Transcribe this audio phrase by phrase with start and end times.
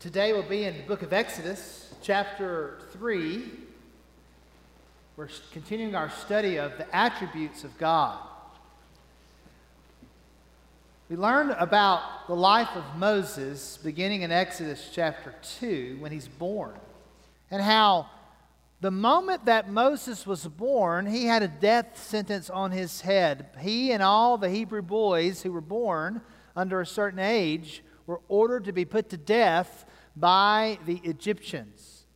[0.00, 3.50] Today we'll be in the book of Exodus, chapter 3.
[5.16, 8.16] We're continuing our study of the attributes of God.
[11.08, 16.74] We learned about the life of Moses beginning in Exodus chapter 2 when he's born,
[17.50, 18.06] and how
[18.80, 23.46] the moment that Moses was born, he had a death sentence on his head.
[23.58, 26.20] He and all the Hebrew boys who were born
[26.54, 29.84] under a certain age were ordered to be put to death
[30.16, 32.06] by the Egyptians.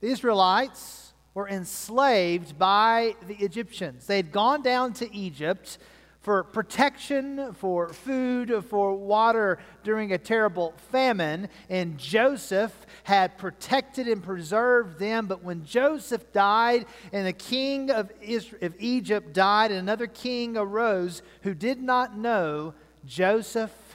[0.00, 4.06] The Israelites were enslaved by the Egyptians.
[4.06, 5.78] They had gone down to Egypt
[6.20, 14.20] for protection, for food, for water during a terrible famine, and Joseph had protected and
[14.20, 15.26] preserved them.
[15.26, 20.56] But when Joseph died and the king of, Israel, of Egypt died, and another king
[20.56, 22.74] arose who did not know
[23.06, 23.87] Joseph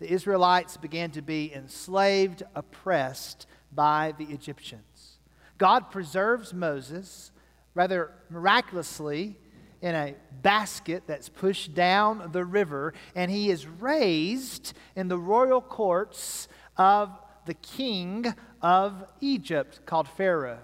[0.00, 5.18] the Israelites began to be enslaved, oppressed by the Egyptians.
[5.58, 7.30] God preserves Moses
[7.74, 9.36] rather miraculously
[9.82, 15.60] in a basket that's pushed down the river, and he is raised in the royal
[15.60, 17.10] courts of
[17.44, 18.26] the king
[18.62, 20.60] of Egypt called Pharaoh.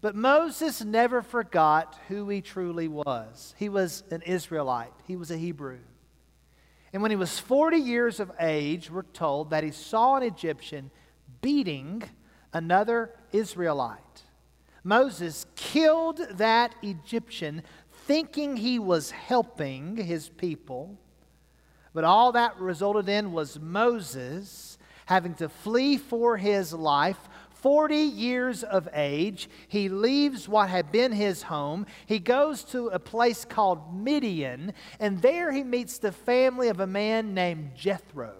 [0.00, 3.54] But Moses never forgot who he truly was.
[3.58, 5.80] He was an Israelite, he was a Hebrew.
[6.92, 10.90] And when he was 40 years of age, we're told that he saw an Egyptian
[11.40, 12.02] beating
[12.52, 14.22] another Israelite.
[14.82, 17.62] Moses killed that Egyptian
[18.06, 20.98] thinking he was helping his people.
[21.92, 27.28] But all that resulted in was Moses having to flee for his life
[27.60, 31.86] 40 years of age, he leaves what had been his home.
[32.06, 36.86] He goes to a place called Midian, and there he meets the family of a
[36.86, 38.34] man named Jethro.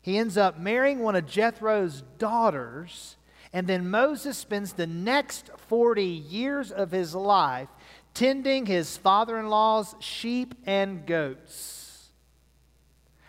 [0.00, 3.16] He ends up marrying one of Jethro's daughters,
[3.52, 7.68] and then Moses spends the next 40 years of his life
[8.14, 12.08] tending his father in law's sheep and goats.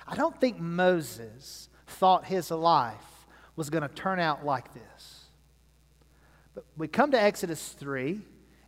[0.07, 3.12] I don't think Moses thought his life
[3.55, 5.25] was going to turn out like this.
[6.55, 8.19] But we come to Exodus 3,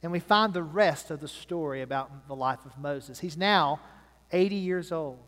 [0.04, 3.20] and we find the rest of the story about the life of Moses.
[3.20, 3.80] He's now
[4.32, 5.20] 80 years old.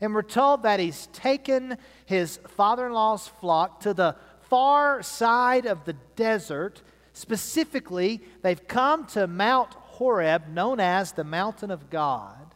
[0.00, 1.76] And we're told that he's taken
[2.06, 4.16] his father in law's flock to the
[4.48, 6.82] far side of the desert.
[7.12, 12.54] Specifically, they've come to Mount Horeb, known as the Mountain of God.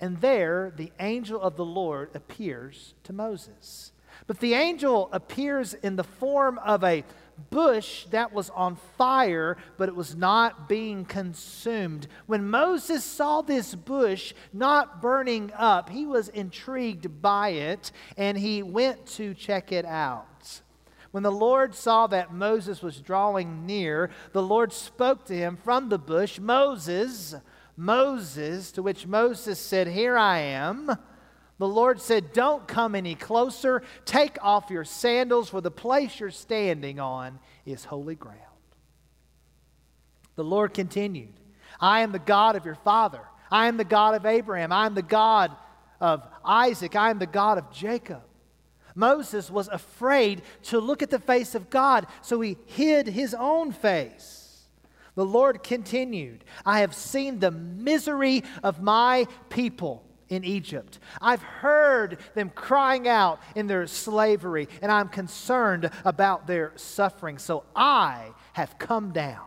[0.00, 3.92] And there, the angel of the Lord appears to Moses.
[4.28, 7.02] But the angel appears in the form of a
[7.50, 12.06] bush that was on fire, but it was not being consumed.
[12.26, 18.62] When Moses saw this bush not burning up, he was intrigued by it and he
[18.62, 20.60] went to check it out.
[21.10, 25.88] When the Lord saw that Moses was drawing near, the Lord spoke to him from
[25.88, 27.34] the bush, Moses,
[27.78, 30.98] Moses, to which Moses said, Here I am.
[31.58, 33.82] The Lord said, Don't come any closer.
[34.04, 38.38] Take off your sandals, for the place you're standing on is holy ground.
[40.36, 41.32] The Lord continued,
[41.80, 43.22] I am the God of your father.
[43.50, 44.72] I am the God of Abraham.
[44.72, 45.50] I am the God
[46.00, 46.94] of Isaac.
[46.94, 48.22] I am the God of Jacob.
[48.94, 53.72] Moses was afraid to look at the face of God, so he hid his own
[53.72, 54.64] face.
[55.14, 60.98] The Lord continued, I have seen the misery of my people in Egypt.
[61.20, 67.38] I've heard them crying out in their slavery, and I'm concerned about their suffering.
[67.38, 69.44] So I have come down.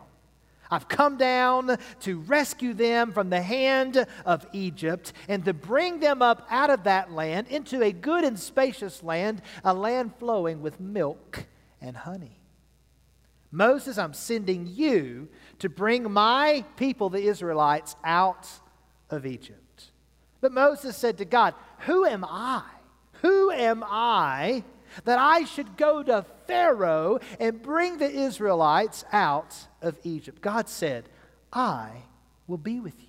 [0.70, 6.22] I've come down to rescue them from the hand of Egypt and to bring them
[6.22, 10.80] up out of that land into a good and spacious land, a land flowing with
[10.80, 11.44] milk
[11.82, 12.40] and honey.
[13.50, 15.28] Moses, I'm sending you
[15.58, 18.48] to bring my people, the Israelites, out
[19.10, 19.61] of Egypt.
[20.42, 21.54] But Moses said to God,
[21.86, 22.64] Who am I?
[23.22, 24.64] Who am I
[25.04, 30.42] that I should go to Pharaoh and bring the Israelites out of Egypt?
[30.42, 31.08] God said,
[31.52, 31.90] I
[32.48, 33.06] will be with you.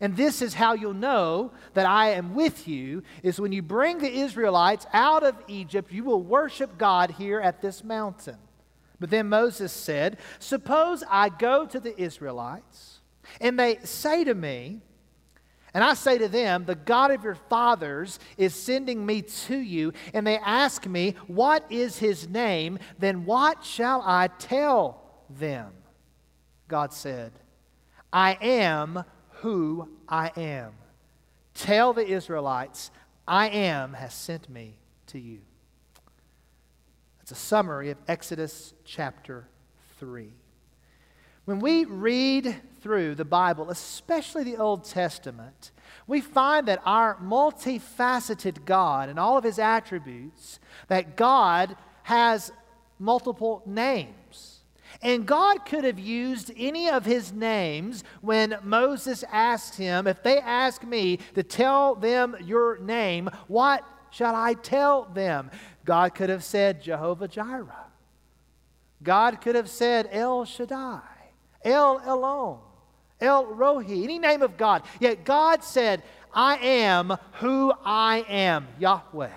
[0.00, 3.98] And this is how you'll know that I am with you is when you bring
[3.98, 8.36] the Israelites out of Egypt, you will worship God here at this mountain.
[8.98, 13.00] But then Moses said, Suppose I go to the Israelites
[13.40, 14.82] and they say to me,
[15.76, 19.92] and I say to them, The God of your fathers is sending me to you.
[20.14, 22.78] And they ask me, What is his name?
[22.98, 25.70] Then what shall I tell them?
[26.66, 27.30] God said,
[28.10, 29.04] I am
[29.42, 30.72] who I am.
[31.52, 32.90] Tell the Israelites,
[33.28, 35.40] I am has sent me to you.
[37.20, 39.46] It's a summary of Exodus chapter
[39.98, 40.32] 3.
[41.46, 45.70] When we read through the Bible, especially the Old Testament,
[46.06, 50.58] we find that our multifaceted God and all of his attributes,
[50.88, 52.52] that God has
[52.98, 54.60] multiple names.
[55.02, 60.38] And God could have used any of his names when Moses asked him, If they
[60.38, 65.50] ask me to tell them your name, what shall I tell them?
[65.84, 67.86] God could have said Jehovah Jireh.
[69.02, 71.02] God could have said El Shaddai,
[71.66, 72.58] El Elyon,
[73.20, 74.82] El Roi, any name of God.
[75.00, 76.02] Yet God said,
[76.32, 79.30] I am who I am, Yahweh,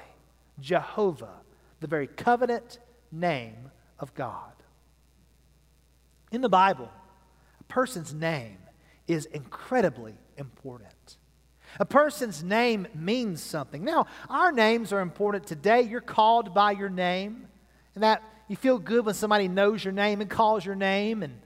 [0.59, 1.41] Jehovah,
[1.79, 2.79] the very covenant
[3.11, 4.51] name of God.
[6.31, 6.89] In the Bible,
[7.59, 8.59] a person's name
[9.07, 11.17] is incredibly important.
[11.79, 13.83] A person's name means something.
[13.83, 15.81] Now, our names are important today.
[15.81, 17.47] You're called by your name,
[17.95, 21.23] and that you feel good when somebody knows your name and calls your name.
[21.23, 21.39] And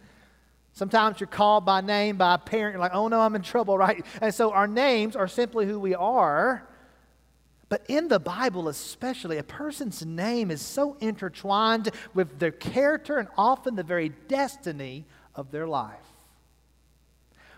[0.73, 2.73] sometimes you're called by name by a parent.
[2.73, 4.05] You're like, oh no, I'm in trouble, right?
[4.21, 6.67] And so our names are simply who we are.
[7.69, 13.27] But in the Bible, especially, a person's name is so intertwined with their character and
[13.35, 16.12] often the very destiny of their life.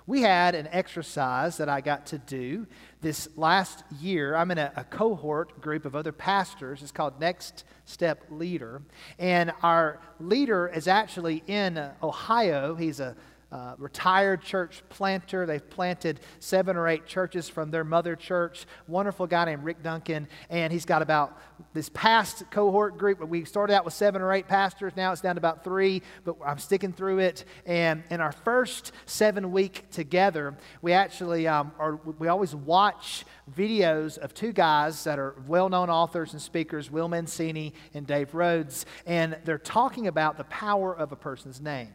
[0.07, 2.67] We had an exercise that I got to do
[3.01, 4.35] this last year.
[4.35, 6.83] I'm in a, a, cohort group of other pastors.
[6.83, 8.83] It's called Next Step Leader.
[9.17, 12.75] And our leader is actually in Ohio.
[12.75, 13.15] He's a
[13.51, 15.45] uh, retired church planter.
[15.45, 18.65] They've planted seven or eight churches from their mother church.
[18.87, 20.27] Wonderful guy named Rick Duncan.
[20.49, 21.39] And he's got about
[21.73, 23.25] this past cohort group.
[23.25, 24.93] We started out with seven or eight pastors.
[24.95, 27.45] Now it's down to about three, but I'm sticking through it.
[27.65, 33.25] And in our first seven week together, we actually um, are, we always watch
[33.55, 38.33] videos of two guys that are well known authors and speakers, Will Mancini and Dave
[38.33, 38.85] Rhodes.
[39.05, 41.93] And they're talking about the power of a person's name.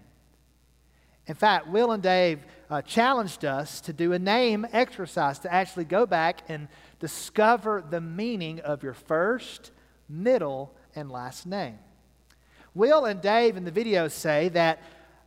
[1.30, 5.84] In fact, Will and Dave uh, challenged us to do a name exercise to actually
[5.84, 6.66] go back and
[6.98, 9.70] discover the meaning of your first,
[10.08, 11.78] middle, and last name.
[12.74, 14.82] Will and Dave in the video say that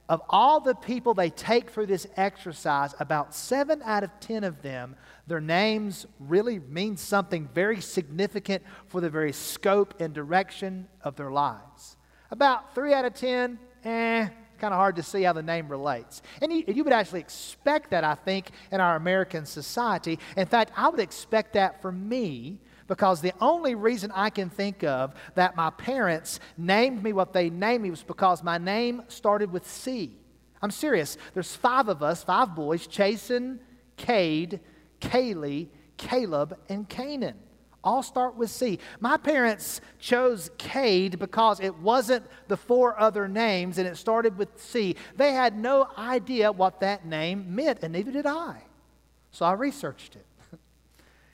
[0.10, 4.62] of all the people they take through this exercise, about seven out of ten of
[4.62, 11.16] them, their names really mean something very significant for the very scope and direction of
[11.16, 11.96] their lives.
[12.30, 14.28] About three out of ten, eh,
[14.60, 16.22] kind of hard to see how the name relates.
[16.42, 20.20] And you, you, would actually expect that, I think, in our American society.
[20.38, 24.84] In fact, I would expect that for me because the only reason I can think
[24.84, 29.52] of that my parents named me what they named me was because my name started
[29.52, 30.18] with C.
[30.62, 31.18] I'm serious.
[31.34, 33.60] There's five of us, five boys Chasen,
[33.98, 34.60] Cade,
[35.02, 35.68] Kaylee,
[35.98, 37.36] Caleb, and Canaan
[37.84, 38.80] all start with C.
[39.00, 44.50] My parents chose Cade because it wasn't the four other names and it started with
[44.60, 44.96] C.
[45.18, 48.62] They had no idea what that name meant, and neither did I.
[49.32, 50.26] So I researched it.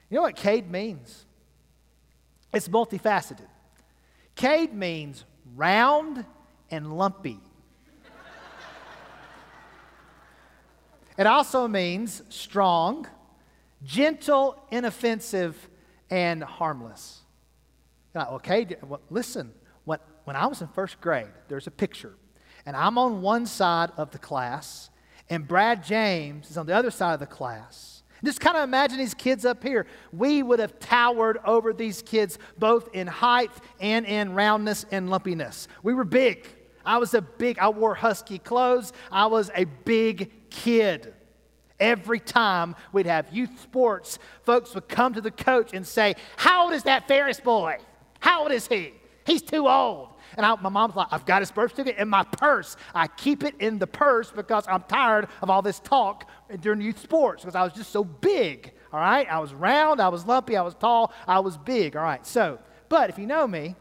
[0.09, 1.25] you know what Cade means?
[2.51, 3.47] It's multifaceted.
[4.35, 5.25] Cade means
[5.55, 6.25] round
[6.71, 7.39] and lumpy.
[11.17, 13.05] it also means strong,
[13.83, 15.69] gentle, inoffensive,
[16.09, 17.21] and harmless.
[18.13, 19.53] Like, okay, well, listen,
[19.85, 22.15] when, when I was in first grade, there's a picture,
[22.65, 24.89] and I'm on one side of the class,
[25.29, 28.03] and Brad James is on the other side of the class.
[28.23, 29.85] Just kind of imagine these kids up here.
[30.11, 35.67] We would have towered over these kids both in height and in roundness and lumpiness.
[35.83, 36.45] We were big.
[36.85, 38.91] I was a big, I wore husky clothes.
[39.11, 41.13] I was a big kid.
[41.79, 46.65] Every time we'd have youth sports, folks would come to the coach and say, How
[46.65, 47.77] old is that Ferris boy?
[48.19, 48.93] How old is he?
[49.25, 50.09] He's too old.
[50.37, 52.75] And I, my mom's like, I've got his birth certificate in my purse.
[52.93, 56.29] I keep it in the purse because I'm tired of all this talk
[56.61, 58.71] during youth sports because I was just so big.
[58.91, 59.27] All right?
[59.29, 61.95] I was round, I was lumpy, I was tall, I was big.
[61.95, 62.25] All right?
[62.25, 62.59] So,
[62.89, 63.75] but if you know me,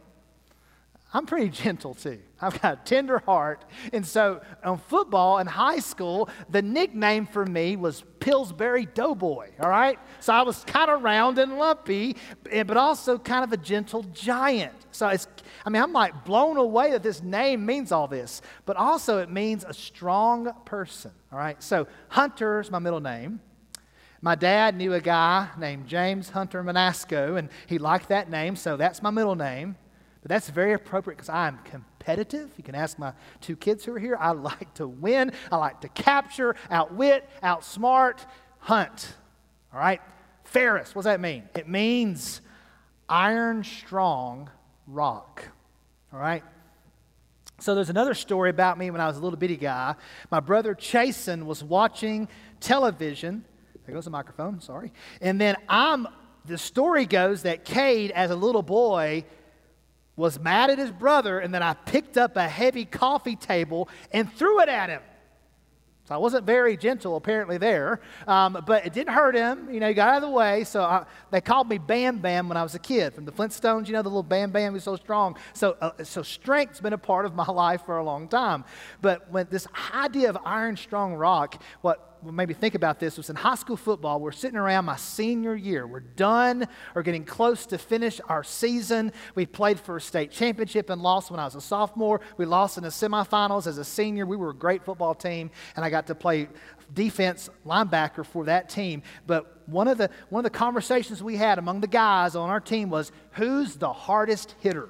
[1.12, 2.20] I'm pretty gentle too.
[2.40, 3.64] I've got a tender heart.
[3.92, 9.70] And so on football in high school, the nickname for me was Pillsbury Doughboy, all
[9.70, 9.98] right?
[10.20, 12.16] So I was kind of round and lumpy,
[12.50, 14.74] eh, but also kind of a gentle giant.
[14.90, 15.26] So it's,
[15.64, 19.30] I mean, I'm like blown away that this name means all this, but also it
[19.30, 21.60] means a strong person, all right?
[21.62, 23.40] So Hunter is my middle name.
[24.20, 28.76] My dad knew a guy named James Hunter Manasco, and he liked that name, so
[28.76, 29.76] that's my middle name.
[30.22, 32.50] But that's very appropriate because I'm competitive.
[32.56, 34.16] You can ask my two kids who are here.
[34.18, 38.18] I like to win, I like to capture, outwit, outsmart,
[38.58, 39.14] hunt.
[39.72, 40.00] All right?
[40.44, 41.44] Ferris, what does that mean?
[41.54, 42.40] It means
[43.08, 44.50] iron strong
[44.86, 45.44] rock.
[46.12, 46.42] All right?
[47.60, 49.96] So there's another story about me when I was a little bitty guy.
[50.30, 52.28] My brother Chasen was watching
[52.60, 53.44] television.
[53.84, 54.92] There goes the microphone, sorry.
[55.20, 56.06] And then I'm,
[56.44, 59.24] the story goes that Cade, as a little boy,
[60.18, 64.30] was mad at his brother, and then I picked up a heavy coffee table and
[64.30, 65.00] threw it at him.
[66.08, 68.00] So I wasn't very gentle, apparently, there.
[68.26, 69.68] Um, but it didn't hurt him.
[69.70, 70.64] You know, he got out of the way.
[70.64, 73.14] So I, they called me Bam Bam when I was a kid.
[73.14, 75.36] From the Flintstones, you know, the little Bam Bam was so strong.
[75.52, 78.64] So, uh, so strength's been a part of my life for a long time.
[79.02, 83.30] But when this idea of iron strong rock, what made me think about this was
[83.30, 84.20] in high school football.
[84.20, 85.86] We're sitting around my senior year.
[85.86, 89.12] We're done or getting close to finish our season.
[89.34, 92.20] We played for a state championship and lost when I was a sophomore.
[92.36, 94.26] We lost in the semifinals as a senior.
[94.26, 96.48] We were a great football team, and I got to play
[96.92, 99.02] defense linebacker for that team.
[99.26, 102.60] But one of the one of the conversations we had among the guys on our
[102.60, 104.88] team was who's the hardest hitter?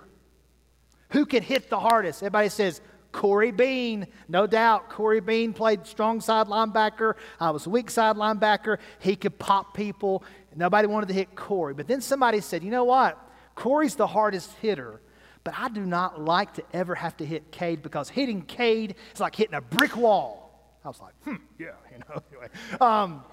[1.10, 2.22] Who can hit the hardest?
[2.22, 2.80] Everybody says
[3.12, 4.90] Corey Bean, no doubt.
[4.90, 7.14] Corey Bean played strong side linebacker.
[7.40, 8.78] I was weak side linebacker.
[8.98, 10.22] He could pop people.
[10.54, 11.74] Nobody wanted to hit Corey.
[11.74, 13.18] But then somebody said, you know what?
[13.54, 15.00] Corey's the hardest hitter,
[15.42, 19.20] but I do not like to ever have to hit Cade because hitting Cade is
[19.20, 20.78] like hitting a brick wall.
[20.84, 22.22] I was like, hmm, yeah, you know.
[22.30, 22.48] Anyway,
[22.80, 23.24] um,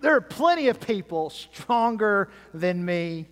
[0.00, 3.26] there are plenty of people stronger than me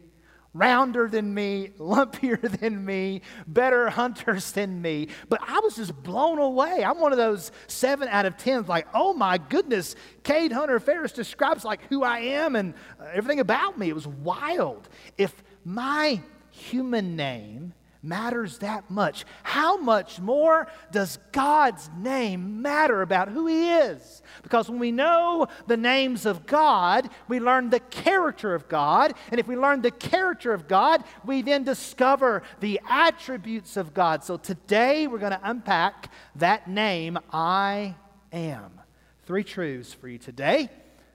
[0.55, 5.09] rounder than me, lumpier than me, better hunters than me.
[5.29, 6.83] But I was just blown away.
[6.85, 11.13] I'm one of those seven out of ten, like, oh my goodness, Cade Hunter Ferris
[11.13, 13.89] describes like who I am and uh, everything about me.
[13.89, 14.89] It was wild.
[15.19, 17.64] If my human name
[18.05, 24.23] matters that much, how much more does God's name matter about who He is?
[24.43, 29.15] Because when we know the names of God, we learn the character of God.
[29.31, 34.23] And if we learn the character of God, we then discover the attributes of God.
[34.23, 37.95] So today we're going to unpack that name, I
[38.33, 38.81] am.
[39.25, 40.69] Three truths for you today.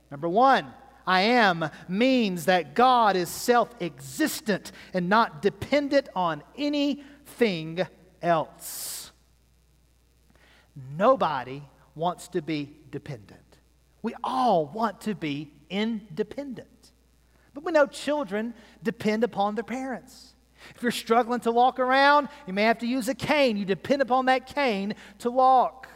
[0.09, 0.73] Number one,
[1.09, 7.79] I am means that God is self existent and not dependent on anything
[8.21, 9.11] else.
[10.95, 11.63] Nobody
[11.95, 13.39] wants to be dependent.
[14.03, 16.91] We all want to be independent.
[17.55, 20.35] But we know children depend upon their parents.
[20.75, 23.57] If you're struggling to walk around, you may have to use a cane.
[23.57, 25.88] You depend upon that cane to walk.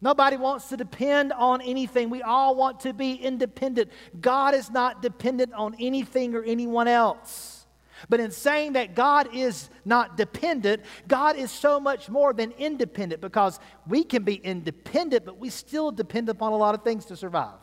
[0.00, 2.08] Nobody wants to depend on anything.
[2.08, 3.90] We all want to be independent.
[4.20, 7.58] God is not dependent on anything or anyone else.
[8.08, 13.20] But in saying that God is not dependent, God is so much more than independent
[13.20, 17.16] because we can be independent, but we still depend upon a lot of things to
[17.16, 17.58] survive.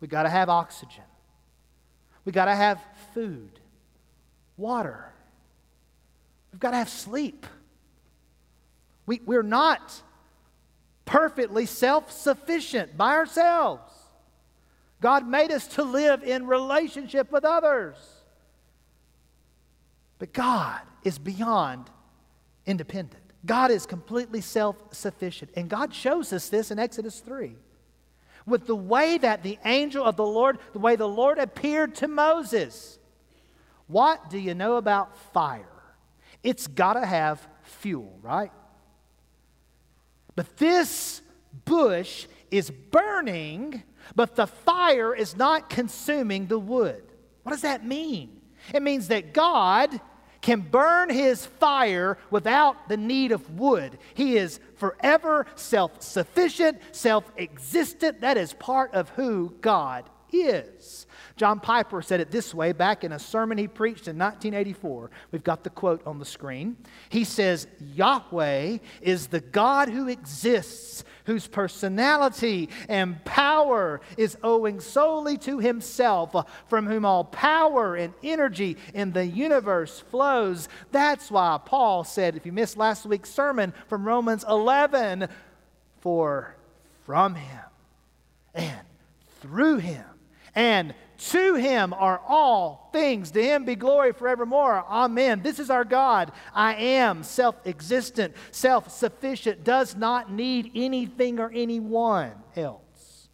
[0.00, 1.04] We got to have oxygen,
[2.24, 2.80] we got to have
[3.12, 3.60] food,
[4.56, 5.12] water,
[6.52, 7.46] we've got to have sleep.
[9.04, 10.02] We, we're not
[11.10, 13.92] perfectly self sufficient by ourselves.
[15.00, 17.96] God made us to live in relationship with others.
[20.20, 21.90] But God is beyond
[22.64, 23.22] independent.
[23.44, 25.50] God is completely self sufficient.
[25.56, 27.56] And God shows us this in Exodus 3
[28.46, 32.08] with the way that the angel of the Lord, the way the Lord appeared to
[32.08, 33.00] Moses.
[33.88, 35.66] What do you know about fire?
[36.44, 38.52] It's got to have fuel, right?
[40.36, 41.22] But this
[41.64, 43.82] bush is burning,
[44.14, 47.02] but the fire is not consuming the wood.
[47.42, 48.40] What does that mean?
[48.74, 50.00] It means that God
[50.40, 53.98] can burn his fire without the need of wood.
[54.14, 58.22] He is forever self sufficient, self existent.
[58.22, 61.06] That is part of who God is.
[61.36, 65.10] John Piper said it this way back in a sermon he preached in 1984.
[65.32, 66.76] We've got the quote on the screen.
[67.08, 75.38] He says, Yahweh is the God who exists, whose personality and power is owing solely
[75.38, 76.34] to himself,
[76.68, 80.68] from whom all power and energy in the universe flows.
[80.92, 85.28] That's why Paul said, if you missed last week's sermon from Romans 11,
[86.00, 86.54] for
[87.04, 87.64] from him
[88.54, 88.80] and
[89.40, 90.04] through him
[90.60, 93.30] and to him are all things.
[93.30, 94.84] To him be glory forevermore.
[94.86, 95.40] Amen.
[95.42, 96.32] This is our God.
[96.54, 103.30] I am self existent, self sufficient, does not need anything or anyone else.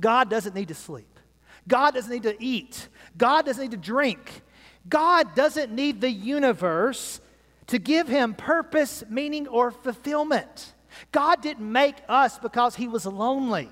[0.00, 1.20] God doesn't need to sleep.
[1.68, 2.88] God doesn't need to eat.
[3.16, 4.42] God doesn't need to drink.
[4.88, 7.20] God doesn't need the universe
[7.68, 10.74] to give him purpose, meaning, or fulfillment.
[11.12, 13.70] God didn't make us because he was lonely.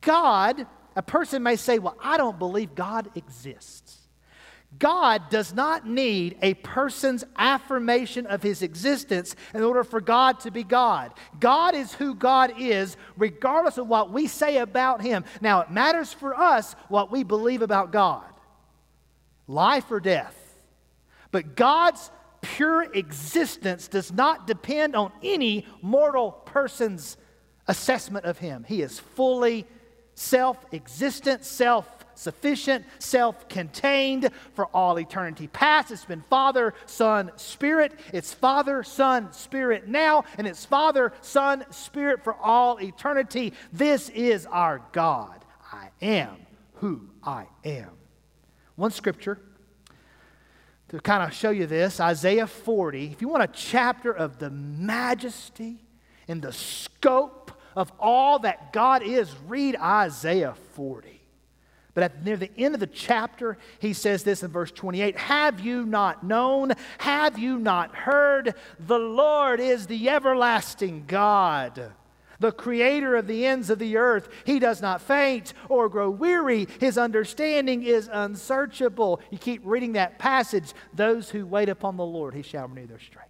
[0.00, 0.66] God
[0.96, 3.96] a person may say, Well, I don't believe God exists.
[4.78, 10.52] God does not need a person's affirmation of his existence in order for God to
[10.52, 11.12] be God.
[11.40, 15.24] God is who God is, regardless of what we say about him.
[15.40, 18.24] Now, it matters for us what we believe about God
[19.48, 20.36] life or death.
[21.32, 27.16] But God's pure existence does not depend on any mortal person's
[27.66, 28.64] assessment of him.
[28.68, 29.66] He is fully
[30.20, 35.90] self existent, self sufficient, self contained for all eternity past.
[35.90, 37.98] It's been Father, Son, Spirit.
[38.12, 43.54] It's Father, Son, Spirit now, and it's Father, Son, Spirit for all eternity.
[43.72, 45.42] This is our God.
[45.72, 46.36] I am
[46.74, 47.90] who I am.
[48.76, 49.40] One scripture
[50.90, 53.06] to kind of show you this Isaiah 40.
[53.06, 55.78] If you want a chapter of the majesty
[56.28, 61.18] and the scope of all that God is, read Isaiah 40.
[61.94, 65.60] But at near the end of the chapter, he says this in verse 28 Have
[65.60, 66.72] you not known?
[66.98, 68.54] Have you not heard?
[68.78, 71.92] The Lord is the everlasting God,
[72.38, 74.28] the creator of the ends of the earth.
[74.44, 76.68] He does not faint or grow weary.
[76.80, 79.22] His understanding is unsearchable.
[79.30, 80.74] You keep reading that passage.
[80.92, 83.29] Those who wait upon the Lord, he shall renew their strength.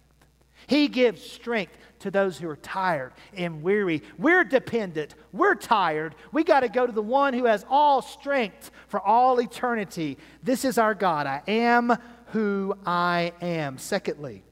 [0.67, 4.01] He gives strength to those who are tired and weary.
[4.17, 5.15] We're dependent.
[5.31, 6.15] We're tired.
[6.31, 10.17] We got to go to the one who has all strength for all eternity.
[10.43, 11.27] This is our God.
[11.27, 13.77] I am who I am.
[13.77, 14.43] Secondly,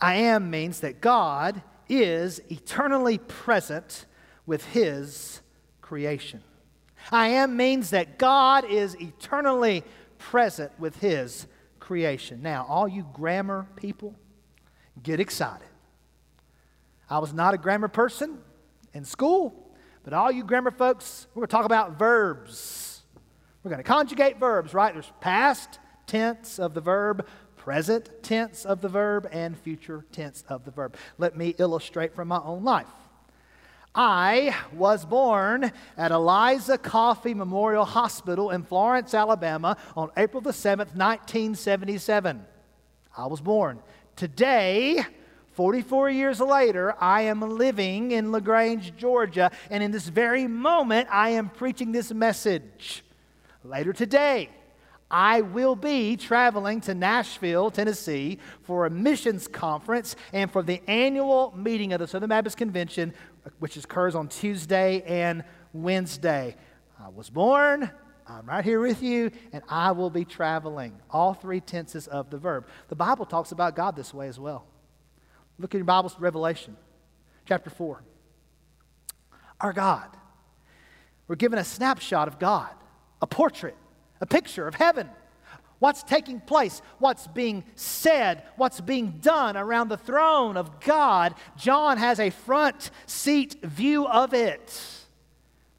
[0.00, 4.06] I am means that God is eternally present
[4.46, 5.40] with his
[5.82, 6.42] creation.
[7.12, 9.84] I am means that God is eternally
[10.18, 11.46] present with his
[11.78, 12.42] creation.
[12.42, 14.14] Now, all you grammar people,
[15.02, 15.66] get excited.
[17.08, 18.38] I was not a grammar person
[18.94, 23.02] in school, but all you grammar folks, we're going to talk about verbs.
[23.62, 24.92] We're going to conjugate verbs, right?
[24.92, 27.26] There's past tense of the verb,
[27.56, 30.96] present tense of the verb, and future tense of the verb.
[31.18, 32.86] Let me illustrate from my own life.
[33.94, 40.94] I was born at Eliza Coffey Memorial Hospital in Florence, Alabama on April the 7th,
[40.94, 42.44] 1977.
[43.16, 43.80] I was born.
[44.20, 45.02] Today,
[45.52, 51.30] 44 years later, I am living in LaGrange, Georgia, and in this very moment, I
[51.30, 53.02] am preaching this message.
[53.64, 54.50] Later today,
[55.10, 61.54] I will be traveling to Nashville, Tennessee for a missions conference and for the annual
[61.56, 63.14] meeting of the Southern Baptist Convention,
[63.58, 66.56] which occurs on Tuesday and Wednesday.
[67.02, 67.90] I was born,
[68.38, 71.00] I'm right here with you, and I will be traveling.
[71.10, 72.66] All three tenses of the verb.
[72.88, 74.66] The Bible talks about God this way as well.
[75.58, 76.76] Look at your Bible's Revelation,
[77.44, 78.02] chapter 4.
[79.60, 80.08] Our God.
[81.26, 82.70] We're given a snapshot of God,
[83.20, 83.76] a portrait,
[84.20, 85.10] a picture of heaven.
[85.80, 91.34] What's taking place, what's being said, what's being done around the throne of God.
[91.56, 94.66] John has a front seat view of it.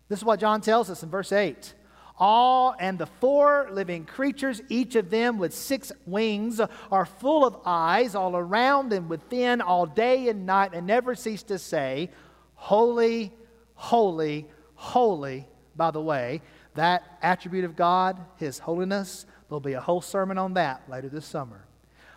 [0.09, 1.75] This is what John tells us in verse 8
[2.21, 7.57] all and the four living creatures, each of them with six wings, are full of
[7.65, 12.11] eyes all around and within all day and night, and never cease to say,
[12.53, 13.33] Holy,
[13.73, 15.47] holy, holy.
[15.75, 16.43] By the way,
[16.75, 21.25] that attribute of God, His holiness, there'll be a whole sermon on that later this
[21.25, 21.65] summer.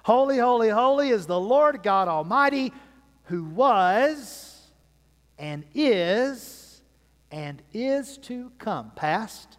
[0.02, 2.74] Holy, holy, holy is the Lord God Almighty,
[3.24, 4.70] who was
[5.38, 6.82] and is
[7.30, 9.56] and is to come, past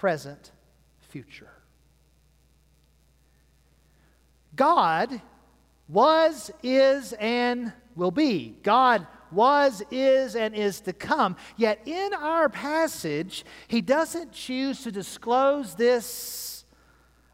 [0.00, 0.50] present,
[1.10, 1.50] future.
[4.56, 5.20] God
[5.90, 8.56] was, is, and will be.
[8.62, 11.36] God was, is, and is to come.
[11.58, 16.64] Yet in our passage, he doesn't choose to disclose this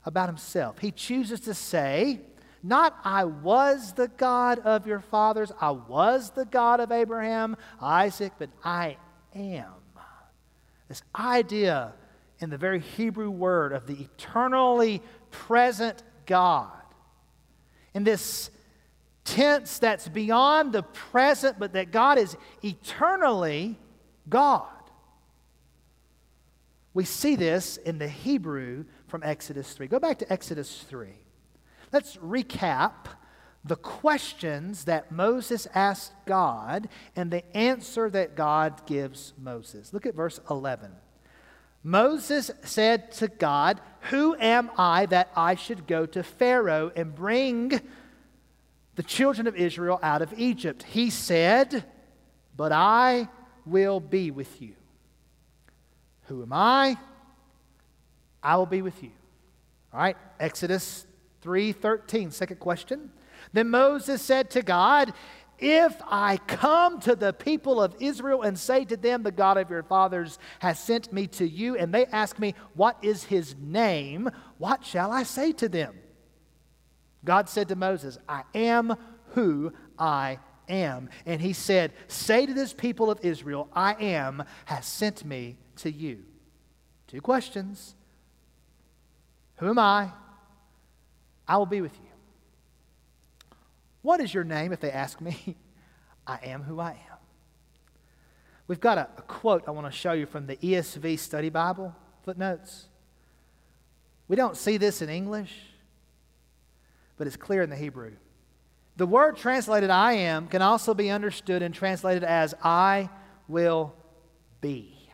[0.05, 0.81] about himself.
[0.81, 2.19] He chooses to say,
[2.65, 8.33] not I was the God of your fathers, I was the God of Abraham, Isaac,
[8.41, 8.97] but I
[9.37, 9.71] am.
[10.89, 11.93] This idea
[12.41, 16.71] in the very Hebrew word of the eternally present God.
[17.95, 18.51] In this
[19.25, 23.79] tense that's beyond the present, but that God is eternally
[24.29, 24.69] God.
[26.95, 29.87] We see this in the Hebrew from Exodus 3.
[29.87, 31.09] Go back to Exodus 3.
[31.93, 33.07] Let's recap
[33.65, 39.93] the questions that Moses asked God and the answer that God gives Moses.
[39.93, 40.93] Look at verse 11.
[41.87, 47.81] Moses said to God, Who am I that I should go to Pharaoh and bring
[48.97, 50.83] the children of Israel out of Egypt?
[50.83, 51.85] He said,
[52.57, 53.29] But I
[53.65, 54.75] will be with you.
[56.23, 56.99] Who am I?
[58.43, 59.13] I will be with you.
[59.93, 61.07] All right, Exodus
[61.45, 63.13] 3:13, second question.
[63.53, 65.13] Then Moses said to God,
[65.59, 69.71] if I come to the people of Israel and say to them, The God of
[69.71, 74.31] your fathers has sent me to you, and they ask me, What is his name?
[74.59, 75.95] What shall I say to them?
[77.25, 78.97] God said to Moses, I am
[79.31, 80.39] who I
[80.69, 81.09] am.
[81.25, 85.91] And he said, Say to this people of Israel, I am has sent me to
[85.91, 86.25] you.
[87.07, 87.95] Two questions
[89.57, 90.11] Who am I?
[91.49, 92.06] I will be with you.
[94.07, 95.57] What is your name if they ask me?
[96.29, 97.19] I am who I am.
[98.69, 101.93] We've got a, a quote I want to show you from the ESV Study Bible
[102.25, 102.87] footnotes.
[104.29, 105.53] We don't see this in English,
[107.17, 108.13] but it's clear in the Hebrew.
[108.97, 113.11] The word translated I am can also be understood and translated as I
[113.49, 113.93] will
[114.61, 115.11] be.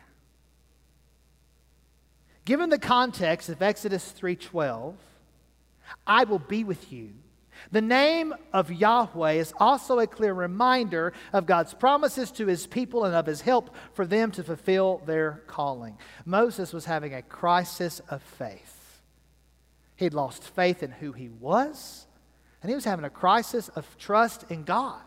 [2.45, 4.93] Given the context of Exodus 3:12,
[6.05, 7.13] I will be with you.
[7.71, 13.05] The name of Yahweh is also a clear reminder of God's promises to his people
[13.05, 15.97] and of his help for them to fulfill their calling.
[16.25, 19.01] Moses was having a crisis of faith.
[19.95, 22.07] He'd lost faith in who he was,
[22.61, 25.01] and he was having a crisis of trust in God.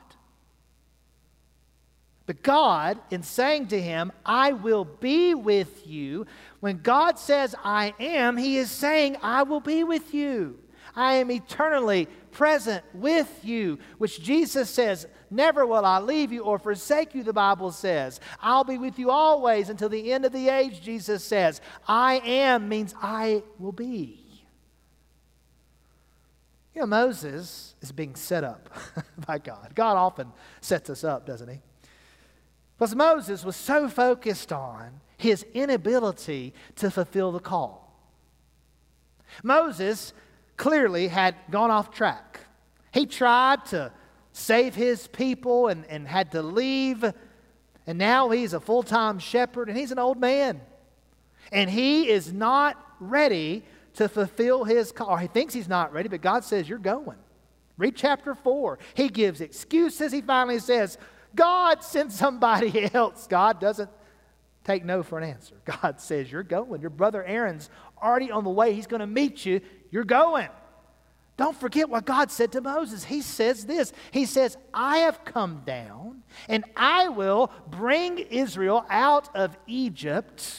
[2.27, 6.27] But God, in saying to him, I will be with you,
[6.59, 10.59] when God says, I am, he is saying, I will be with you.
[10.97, 16.59] I am eternally present with you, which Jesus says, Never will I leave you or
[16.59, 18.19] forsake you, the Bible says.
[18.41, 21.61] I'll be with you always until the end of the age, Jesus says.
[21.87, 24.23] I am means I will be.
[26.75, 28.71] You know, Moses is being set up
[29.27, 29.73] by God.
[29.75, 31.61] God often sets us up, doesn't he?
[32.79, 37.87] Because Moses was so focused on his inability to fulfill the call.
[39.43, 40.13] Moses
[40.57, 42.41] clearly had gone off track.
[42.93, 43.93] He tried to
[44.33, 47.05] save his people and, and had to leave.
[47.87, 50.61] And now he's a full time shepherd and he's an old man.
[51.53, 53.65] And he is not ready
[53.95, 55.09] to fulfill his call.
[55.11, 57.19] Or he thinks he's not ready, but God says, You're going.
[57.79, 58.79] Read chapter 4.
[58.95, 60.11] He gives excuses.
[60.13, 60.97] He finally says,
[61.35, 63.27] God, send somebody else.
[63.27, 63.91] God doesn't
[64.65, 65.55] take no for an answer.
[65.65, 66.81] God says, You're going.
[66.81, 67.71] Your brother Aaron's
[68.03, 68.75] already on the way.
[68.75, 69.61] He's going to meet you.
[69.91, 70.49] You're going.
[71.37, 73.05] Don't forget what God said to Moses.
[73.05, 79.35] He says this He says, I have come down and I will bring Israel out
[79.37, 80.59] of Egypt.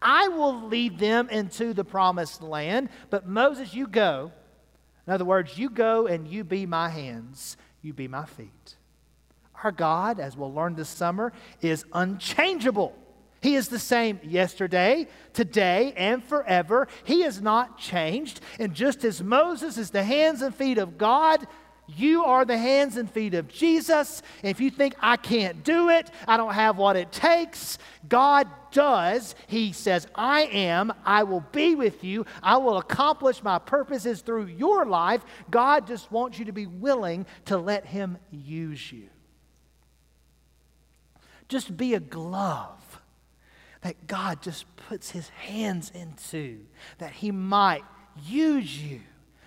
[0.00, 2.88] I will lead them into the promised land.
[3.10, 4.32] But Moses, you go.
[5.06, 8.76] In other words, you go and you be my hands, you be my feet.
[9.64, 12.96] Our God, as we'll learn this summer, is unchangeable.
[13.42, 16.86] He is the same yesterday, today, and forever.
[17.02, 18.40] He has not changed.
[18.60, 21.46] And just as Moses is the hands and feet of God,
[21.88, 24.22] you are the hands and feet of Jesus.
[24.44, 27.78] If you think I can't do it, I don't have what it takes,
[28.08, 29.34] God does.
[29.48, 34.46] He says, I am, I will be with you, I will accomplish my purposes through
[34.46, 35.22] your life.
[35.50, 39.08] God just wants you to be willing to let Him use you.
[41.48, 42.81] Just be a glove
[43.82, 46.60] that God just puts his hands into,
[46.98, 47.84] that he might
[48.24, 49.00] use you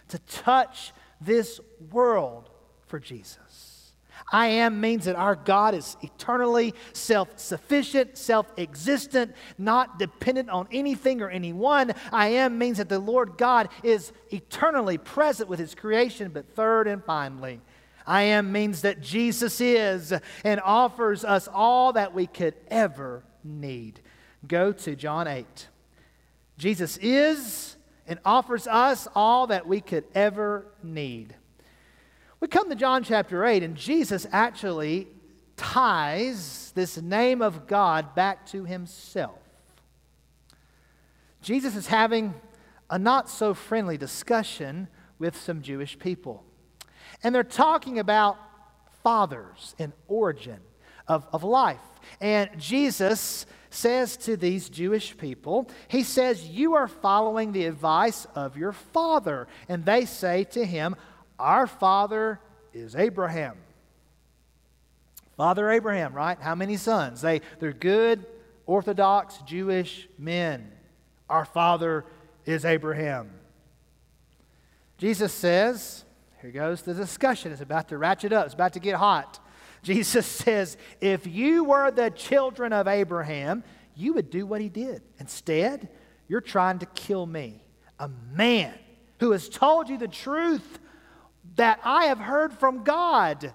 [0.10, 1.60] to touch this
[1.92, 2.50] world
[2.86, 3.94] for Jesus.
[4.32, 10.68] I am means that our God is eternally self sufficient, self existent, not dependent on
[10.72, 11.94] anything or anyone.
[12.12, 16.32] I am means that the Lord God is eternally present with his creation.
[16.32, 17.62] But third and finally,
[18.08, 24.02] I am means that Jesus is and offers us all that we could ever need
[24.48, 25.68] go to John 8.
[26.58, 27.76] Jesus is
[28.08, 31.36] and offers us all that we could ever need.
[32.40, 35.08] We come to John chapter 8, and Jesus actually
[35.58, 39.40] ties this name of God back to himself.
[41.42, 42.34] Jesus is having
[42.90, 46.44] a not so friendly discussion with some Jewish people.
[47.24, 48.38] And they're talking about
[49.04, 50.60] fathers and origin
[51.08, 51.80] of, of life.
[52.20, 58.58] And Jesus says to these Jewish people, He says, You are following the advice of
[58.58, 59.48] your father.
[59.70, 60.96] And they say to him,
[61.38, 62.40] Our father
[62.74, 63.58] is Abraham.
[65.38, 66.40] Father Abraham, right?
[66.40, 67.22] How many sons?
[67.22, 68.26] They, they're good,
[68.66, 70.72] Orthodox Jewish men.
[71.30, 72.06] Our father
[72.46, 73.32] is Abraham.
[74.98, 76.06] Jesus says,
[76.42, 77.52] here goes the discussion.
[77.52, 79.40] It's about to ratchet up, it's about to get hot.
[79.86, 83.64] Jesus says, If you were the children of Abraham,
[83.96, 85.04] you would do what he did.
[85.20, 85.90] Instead,
[86.28, 87.62] you're trying to kill me,
[88.00, 88.74] a man
[89.20, 90.80] who has told you the truth
[91.56, 93.54] that I have heard from God.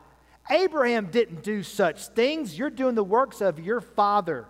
[0.48, 2.56] Abraham didn't do such things.
[2.56, 4.46] You're doing the works of your father.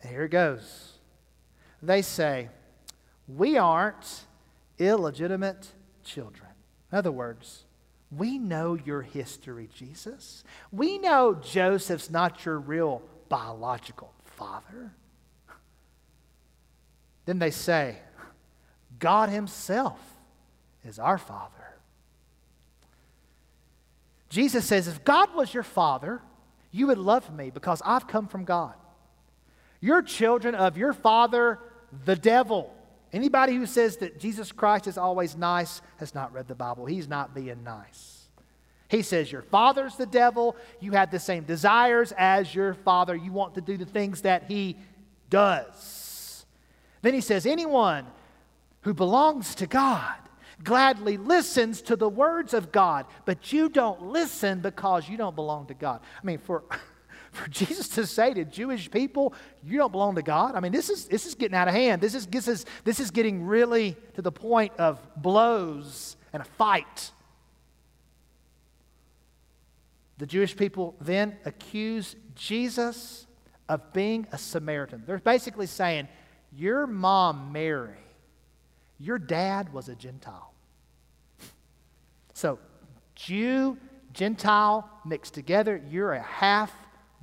[0.00, 0.92] And here it goes.
[1.82, 2.50] They say,
[3.26, 4.26] We aren't
[4.78, 5.72] illegitimate
[6.04, 6.50] children.
[6.92, 7.65] In other words,
[8.16, 10.44] we know your history, Jesus.
[10.72, 14.92] We know Joseph's not your real biological father.
[17.24, 17.96] Then they say,
[18.98, 19.98] God Himself
[20.84, 21.52] is our Father.
[24.28, 26.20] Jesus says, if God was your Father,
[26.70, 28.74] you would love me because I've come from God.
[29.80, 31.58] You're children of your father,
[32.04, 32.72] the devil.
[33.12, 36.86] Anybody who says that Jesus Christ is always nice has not read the Bible.
[36.86, 38.24] He's not being nice.
[38.88, 40.56] He says, Your father's the devil.
[40.80, 43.14] You have the same desires as your father.
[43.14, 44.76] You want to do the things that he
[45.30, 46.46] does.
[47.02, 48.06] Then he says, Anyone
[48.82, 50.16] who belongs to God
[50.62, 55.66] gladly listens to the words of God, but you don't listen because you don't belong
[55.66, 56.00] to God.
[56.22, 56.64] I mean, for.
[57.36, 60.54] For Jesus to say to Jewish people, you don't belong to God.
[60.54, 62.00] I mean, this is, this is getting out of hand.
[62.00, 66.44] This is, this, is, this is getting really to the point of blows and a
[66.44, 67.12] fight.
[70.18, 73.26] The Jewish people then accuse Jesus
[73.68, 75.02] of being a Samaritan.
[75.06, 76.08] They're basically saying,
[76.52, 77.98] Your mom, Mary,
[78.98, 80.52] your dad was a Gentile.
[82.32, 82.58] So,
[83.14, 83.76] Jew,
[84.12, 86.72] Gentile mixed together, you're a half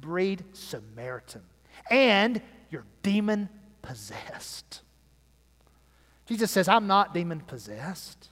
[0.04, 1.42] breed Samaritan.
[1.90, 3.48] And you're demon
[3.82, 4.82] possessed.
[6.26, 8.30] Jesus says, I'm not demon possessed.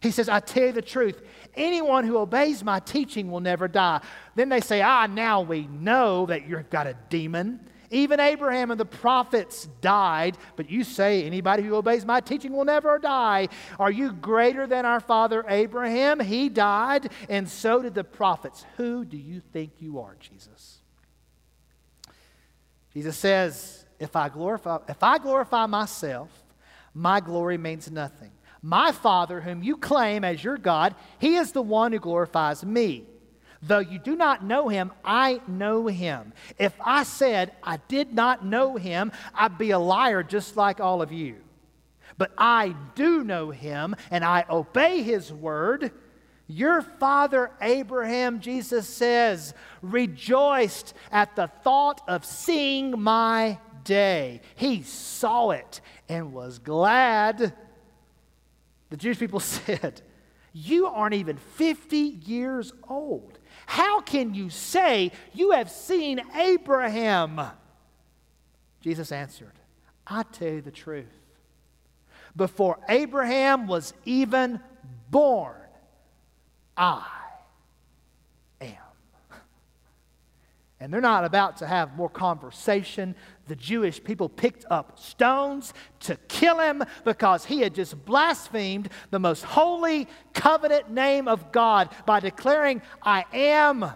[0.00, 1.20] He says, I tell you the truth.
[1.54, 4.00] Anyone who obeys my teaching will never die.
[4.36, 7.68] Then they say, Ah, now we know that you've got a demon.
[7.90, 12.64] Even Abraham and the prophets died, but you say anybody who obeys my teaching will
[12.64, 13.48] never die.
[13.78, 16.18] Are you greater than our father Abraham?
[16.18, 18.64] He died, and so did the prophets.
[18.78, 20.81] Who do you think you are, Jesus?
[22.92, 26.28] Jesus says, if I glorify, if I glorify myself,
[26.94, 28.32] my glory means nothing.
[28.60, 33.04] My Father, whom you claim as your God, he is the one who glorifies me.
[33.62, 36.32] Though you do not know him, I know him.
[36.58, 41.00] If I said I did not know him, I'd be a liar just like all
[41.00, 41.36] of you.
[42.18, 45.92] But I do know him, and I obey his word.
[46.46, 54.40] Your father Abraham, Jesus says, rejoiced at the thought of seeing my day.
[54.54, 57.54] He saw it and was glad.
[58.90, 60.02] The Jewish people said,
[60.52, 63.38] You aren't even 50 years old.
[63.66, 67.40] How can you say you have seen Abraham?
[68.80, 69.52] Jesus answered,
[70.06, 71.06] I tell you the truth.
[72.34, 74.60] Before Abraham was even
[75.10, 75.61] born,
[76.82, 77.06] I
[78.60, 78.76] am.
[80.80, 83.14] And they're not about to have more conversation.
[83.46, 89.20] The Jewish people picked up stones to kill him because he had just blasphemed the
[89.20, 93.86] most holy covenant name of God by declaring, I am.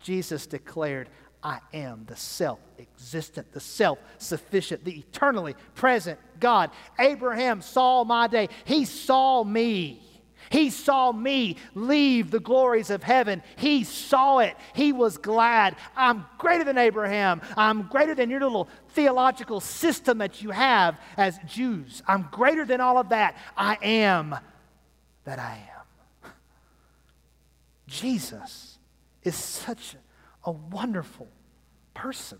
[0.00, 1.10] Jesus declared,
[1.42, 6.70] I am the self existent, the self sufficient, the eternally present God.
[6.98, 10.05] Abraham saw my day, he saw me.
[10.50, 13.42] He saw me leave the glories of heaven.
[13.56, 14.56] He saw it.
[14.74, 15.76] He was glad.
[15.96, 17.40] I'm greater than Abraham.
[17.56, 22.02] I'm greater than your little theological system that you have as Jews.
[22.06, 23.36] I'm greater than all of that.
[23.56, 24.36] I am
[25.24, 25.58] that I
[26.24, 26.30] am.
[27.86, 28.78] Jesus
[29.22, 29.96] is such
[30.44, 31.28] a wonderful
[31.94, 32.38] person.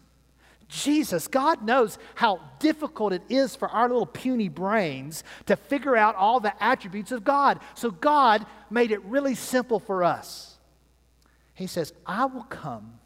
[0.68, 6.16] Jesus, God knows how difficult it is for our little puny brains to figure out
[6.16, 7.60] all the attributes of God.
[7.74, 10.58] So God made it really simple for us.
[11.54, 12.98] He says, I will come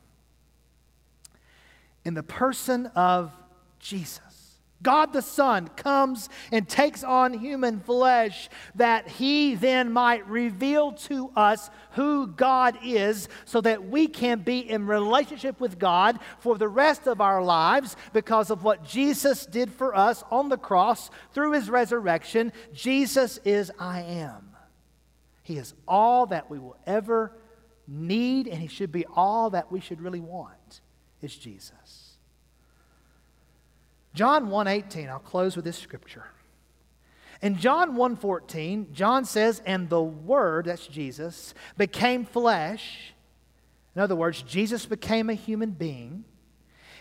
[2.05, 3.31] in the person of
[3.79, 4.30] Jesus.
[4.83, 11.31] God the Son comes and takes on human flesh that he then might reveal to
[11.37, 16.69] us who God is so that we can be in relationship with God for the
[16.69, 21.53] rest of our lives because of what Jesus did for us on the cross through
[21.53, 22.53] his resurrection.
[22.73, 24.57] Jesus is I am.
[25.43, 27.37] He is all that we will ever
[27.89, 30.81] need, and he should be all that we should really want,
[31.21, 31.73] is Jesus.
[34.15, 36.27] John 1:18, I'll close with this scripture.
[37.43, 43.15] In John 1:14, John says, "And the word, that's Jesus, became flesh."
[43.95, 46.25] In other words, Jesus became a human being.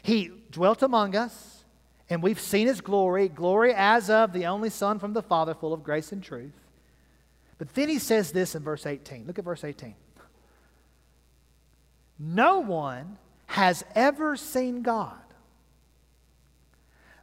[0.02, 1.64] He dwelt among us,
[2.10, 5.74] And we've seen his glory, glory as of the only Son from the Father, full
[5.74, 6.54] of grace and truth.
[7.60, 9.28] But then he says this in verse 18.
[9.28, 9.96] Look at verse 18.
[12.18, 13.18] No one
[13.48, 15.20] has ever seen God.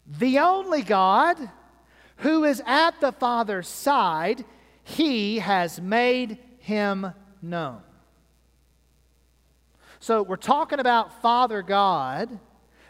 [0.07, 1.37] The only God
[2.19, 4.45] who is at the Father's side,
[4.85, 7.83] he has made him known.
[10.01, 12.39] So we're talking about Father God.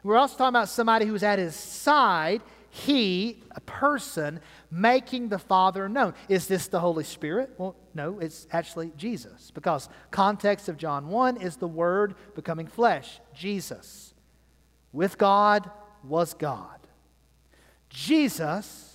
[0.02, 5.88] We're also talking about somebody who's at his side, he, a person, making the Father
[5.88, 6.14] known.
[6.28, 7.50] Is this the Holy Spirit?
[7.56, 9.50] Well, no, it's actually Jesus.
[9.50, 14.14] Because context of John 1 is the Word becoming flesh, Jesus.
[14.92, 15.70] With God
[16.04, 16.85] was God.
[17.88, 18.94] Jesus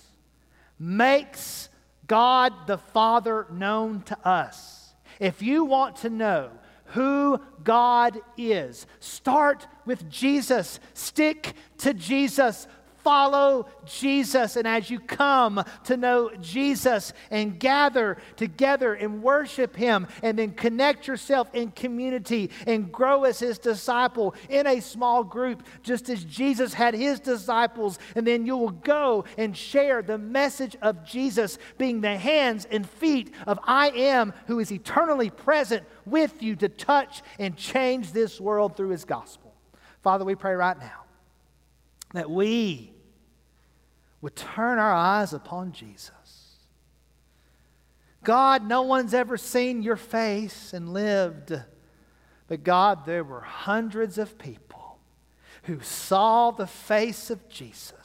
[0.78, 1.68] makes
[2.06, 4.94] God the Father known to us.
[5.18, 6.50] If you want to know
[6.92, 8.86] who God is.
[9.00, 10.78] Start with Jesus.
[10.94, 12.66] Stick to Jesus.
[13.02, 14.56] Follow Jesus.
[14.56, 20.52] And as you come to know Jesus and gather together and worship Him, and then
[20.52, 26.24] connect yourself in community and grow as His disciple in a small group, just as
[26.24, 31.58] Jesus had His disciples, and then you will go and share the message of Jesus,
[31.78, 36.68] being the hands and feet of I am who is eternally present with you to
[36.68, 39.54] touch and change this world through His gospel.
[40.02, 41.04] Father, we pray right now
[42.12, 42.91] that we
[44.22, 46.10] would turn our eyes upon Jesus.
[48.24, 51.60] God, no one's ever seen your face and lived.
[52.46, 54.98] But God, there were hundreds of people
[55.64, 58.01] who saw the face of Jesus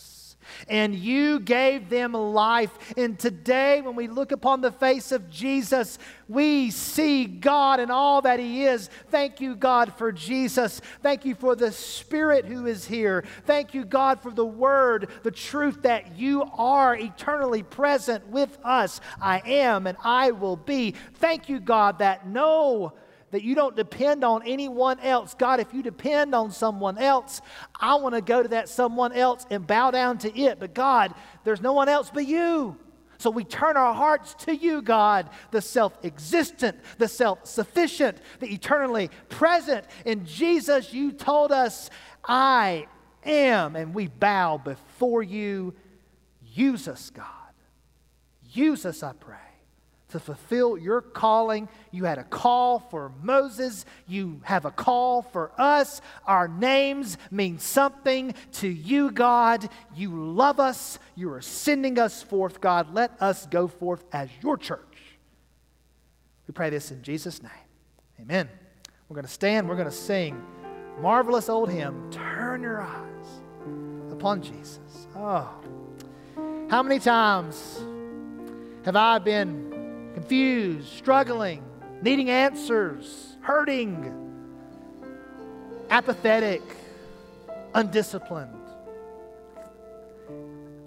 [0.68, 2.78] and you gave them life.
[2.98, 8.22] And today, when we look upon the face of Jesus, we see God and all
[8.22, 8.90] that He is.
[9.10, 10.82] Thank you, God, for Jesus.
[11.02, 13.24] Thank you for the Spirit who is here.
[13.46, 19.02] Thank you, God, for the Word, the truth that you are eternally present with us.
[19.22, 20.96] I am and I will be.
[21.16, 22.94] Thank you, God, that no
[23.32, 25.34] that you don't depend on anyone else.
[25.34, 27.42] God, if you depend on someone else,
[27.80, 30.60] I want to go to that someone else and bow down to it.
[30.60, 31.14] But God,
[31.44, 32.78] there's no one else but you.
[33.20, 38.48] So we turn our hearts to you, God, the self existent, the self sufficient, the
[38.48, 39.86] eternally present.
[40.06, 41.90] In Jesus, you told us,
[42.24, 42.88] I
[43.26, 45.74] am, and we bow before you.
[46.54, 47.26] Use us, God.
[48.52, 49.47] Use us, I pray
[50.10, 51.68] to fulfill your calling.
[51.92, 53.86] You had a call for Moses.
[54.08, 56.02] You have a call for us.
[56.26, 59.68] Our names mean something to you, God.
[59.96, 61.00] You love us.
[61.16, 62.94] You are sending us forth, God.
[62.94, 64.80] Let us go forth as your church.
[66.48, 67.52] We pray this in Jesus' name.
[68.22, 68.50] Amen.
[69.10, 69.68] We're going to stand.
[69.68, 70.42] We're going to sing
[71.02, 73.42] marvelous old hymn, Turn Your Eyes
[74.12, 75.08] upon Jesus.
[75.16, 75.50] Oh,
[76.70, 77.82] how many times
[78.84, 79.77] have I been
[80.18, 81.64] confused, struggling,
[82.02, 84.12] needing answers, hurting,
[85.92, 86.64] apathetic,
[87.76, 88.50] undisciplined,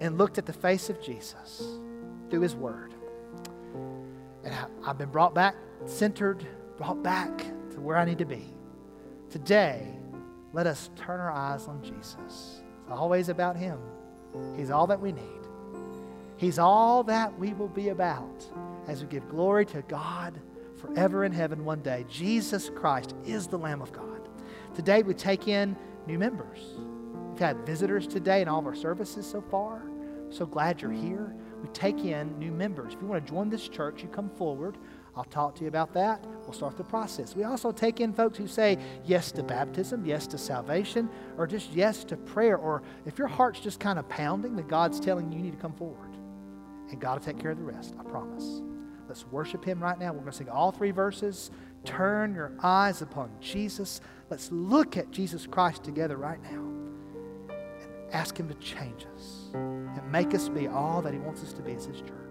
[0.01, 1.63] and looked at the face of Jesus
[2.29, 2.93] through His Word.
[4.43, 4.53] And
[4.85, 7.37] I've been brought back, centered, brought back
[7.71, 8.53] to where I need to be.
[9.29, 9.87] Today,
[10.51, 12.17] let us turn our eyes on Jesus.
[12.81, 13.79] It's always about Him.
[14.57, 15.23] He's all that we need.
[16.35, 18.43] He's all that we will be about
[18.91, 20.37] as we give glory to God
[20.75, 22.05] forever in heaven one day.
[22.09, 24.27] Jesus Christ is the Lamb of God.
[24.75, 25.77] Today we take in
[26.07, 26.59] new members.
[27.29, 29.83] We've had visitors today in all of our services so far.
[30.29, 31.33] So glad you're here.
[31.61, 32.93] We take in new members.
[32.93, 34.77] If you want to join this church, you come forward.
[35.15, 36.25] I'll talk to you about that.
[36.43, 37.33] We'll start the process.
[37.33, 41.71] We also take in folks who say yes to baptism, yes to salvation, or just
[41.71, 42.57] yes to prayer.
[42.57, 45.61] Or if your heart's just kind of pounding, that God's telling you you need to
[45.61, 46.09] come forward.
[46.89, 48.61] And God will take care of the rest, I promise.
[49.11, 50.13] Let's worship Him right now.
[50.13, 51.51] We're going to sing all three verses.
[51.83, 53.99] Turn your eyes upon Jesus.
[54.29, 56.61] Let's look at Jesus Christ together right now
[57.49, 57.53] and
[58.13, 61.61] ask Him to change us and make us be all that He wants us to
[61.61, 62.30] be as His church.